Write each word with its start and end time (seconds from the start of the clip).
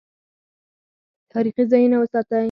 تاریخي 1.33 1.63
ځایونه 1.71 1.97
وساتئ 1.99 2.39